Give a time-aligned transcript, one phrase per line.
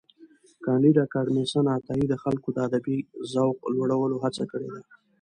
[0.65, 2.95] کانديد اکاډميسن عطایي د خلکو د ادبي
[3.33, 4.81] ذوق لوړولو هڅه کړې ده.